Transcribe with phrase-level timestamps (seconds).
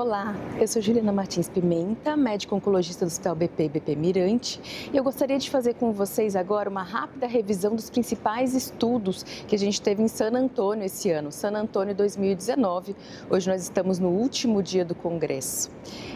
[0.00, 5.04] Olá, eu sou Juliana Martins Pimenta, médico oncologista do Hospital BP BP Mirante, e eu
[5.04, 9.80] gostaria de fazer com vocês agora uma rápida revisão dos principais estudos que a gente
[9.80, 12.96] teve em San Antônio esse ano, San Antônio 2019.
[13.30, 15.70] Hoje nós estamos no último dia do congresso.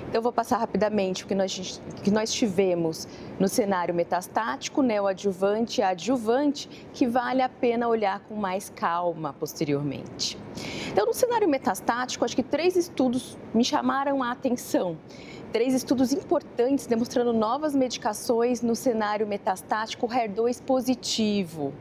[0.08, 3.06] Então, eu vou passar rapidamente o que nós, que nós tivemos
[3.38, 10.36] no cenário metastático, neoadjuvante e adjuvante, que vale a pena olhar com mais calma posteriormente.
[10.92, 14.98] Então, no cenário metastático, acho que três estudos me chamaram a atenção.
[15.52, 21.72] Três estudos importantes demonstrando novas medicações no cenário metastático HER2 positivo.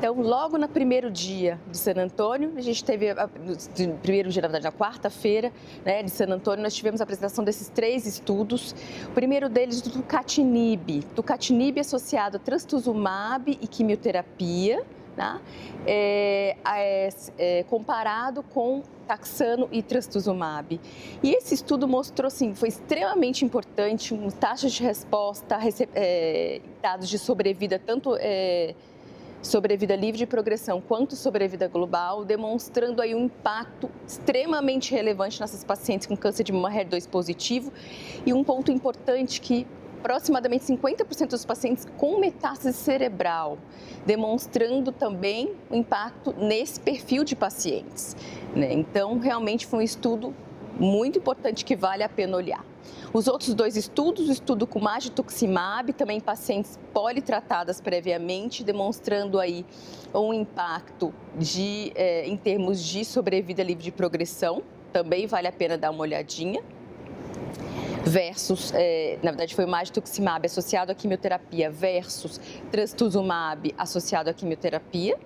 [0.00, 4.48] Então, logo no primeiro dia de San Antônio, a gente teve, no primeiro dia, na
[4.48, 5.52] verdade, na quarta-feira
[5.84, 8.74] né, de San Antônio, nós tivemos a apresentação desses três estudos.
[9.08, 11.02] O primeiro deles, do Tucatinib.
[11.14, 14.82] Tucatinib associado a trastuzumab e quimioterapia,
[15.16, 15.40] né,
[15.86, 20.80] é, é, é, comparado com taxano e trastuzumab.
[21.22, 25.58] E esse estudo mostrou, assim, foi extremamente importante, um taxas de resposta,
[25.94, 28.74] é, dados de sobrevida, tanto é,
[29.42, 36.06] sobrevida livre de progressão quanto sobrevida global, demonstrando aí um impacto extremamente relevante nessas pacientes
[36.06, 37.72] com câncer de mama HER2 positivo
[38.24, 39.66] e um ponto importante que
[40.00, 43.58] aproximadamente 50% dos pacientes com metástase cerebral,
[44.06, 48.16] demonstrando também o impacto nesse perfil de pacientes.
[48.56, 48.72] Né?
[48.72, 50.34] Então, realmente foi um estudo
[50.78, 52.64] muito importante que vale a pena olhar.
[53.12, 59.66] Os outros dois estudos, o estudo com magituximab, também pacientes politratadas previamente, demonstrando aí
[60.14, 64.62] um impacto de, é, em termos de sobrevida livre de progressão,
[64.92, 66.62] também vale a pena dar uma olhadinha
[68.04, 75.18] versus, é, na verdade foi o magituximab associado à quimioterapia versus trastuzumab associado à quimioterapia.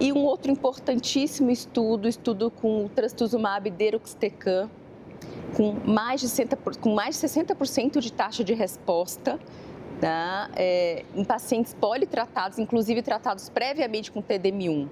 [0.00, 4.68] E um outro importantíssimo estudo, estudo com trastuzumab deruxtecan,
[5.56, 9.38] com mais de 60%, com mais de 60% de taxa de resposta
[10.00, 14.88] né, é, em pacientes politratados, inclusive tratados previamente com TDM1.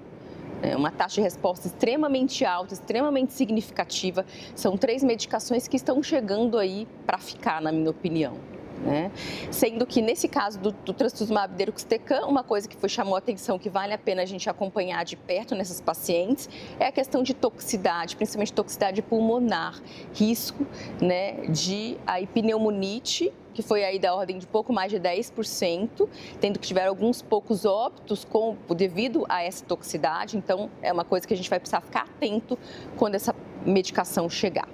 [0.65, 4.25] É uma taxa de resposta extremamente alta, extremamente significativa.
[4.55, 8.54] São três medicações que estão chegando aí para ficar, na minha opinião.
[8.85, 9.11] Né?
[9.49, 13.57] Sendo que nesse caso do, do trastuzumab deruxtecan, uma coisa que foi chamou a atenção
[13.57, 16.47] que vale a pena a gente acompanhar de perto nessas pacientes
[16.79, 19.81] é a questão de toxicidade, principalmente toxicidade pulmonar,
[20.13, 20.67] risco
[21.01, 26.09] né, de aí, pneumonite que foi aí da ordem de pouco mais de 10%,
[26.41, 30.35] tendo que tiver alguns poucos óbitos com, devido a essa toxicidade.
[30.35, 32.59] Então, é uma coisa que a gente vai precisar ficar atento
[32.97, 33.33] quando essa
[33.65, 34.67] medicação chegar.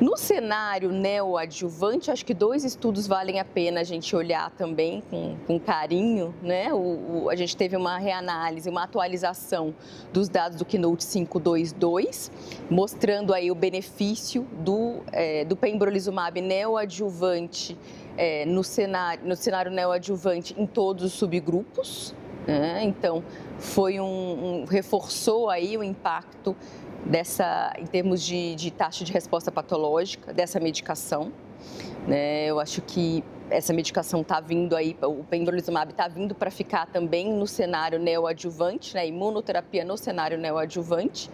[0.00, 5.36] No cenário neoadjuvante, acho que dois estudos valem a pena a gente olhar também com,
[5.46, 6.34] com carinho.
[6.42, 6.72] Né?
[6.72, 9.74] O, o, a gente teve uma reanálise, uma atualização
[10.12, 12.30] dos dados do Keynote 522,
[12.70, 17.76] mostrando aí o benefício do, é, do pembrolizumab neoadjuvante
[18.16, 22.14] é, no, cenário, no cenário neoadjuvante em todos os subgrupos.
[22.46, 22.82] Né?
[22.84, 23.22] Então,
[23.58, 26.56] foi um, um, reforçou aí o impacto
[27.04, 31.32] dessa, em termos de, de taxa de resposta patológica dessa medicação.
[32.06, 32.46] Né?
[32.46, 37.32] Eu acho que essa medicação está vindo aí, o pembrolizumab está vindo para ficar também
[37.32, 39.06] no cenário neoadjuvante, né?
[39.06, 41.30] imunoterapia no cenário neoadjuvante.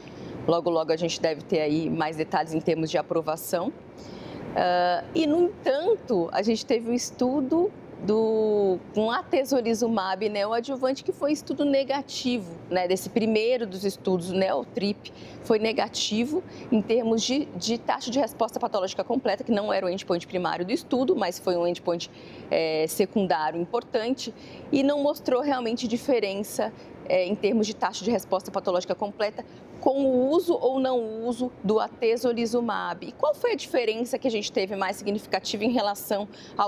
[0.46, 3.68] Logo, logo a gente deve ter aí mais detalhes em termos de aprovação.
[3.68, 11.32] Uh, e, no entanto, a gente teve um estudo do com atezolizumab neoadjuvante, que foi
[11.32, 15.12] estudo negativo, né, desse primeiro dos estudos, o NeoTrip,
[15.42, 19.88] foi negativo em termos de, de taxa de resposta patológica completa, que não era o
[19.88, 22.10] endpoint primário do estudo, mas foi um endpoint
[22.50, 24.34] é, secundário importante,
[24.72, 26.72] e não mostrou realmente diferença
[27.08, 29.44] é, em termos de taxa de resposta patológica completa
[29.84, 33.06] com o uso ou não uso do atezolizumab.
[33.06, 36.26] E qual foi a diferença que a gente teve mais significativa em relação
[36.56, 36.62] ao